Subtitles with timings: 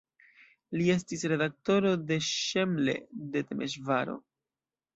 [0.79, 2.99] Li estis redaktoro de "Szemle"
[3.37, 4.21] de Temeŝvaro.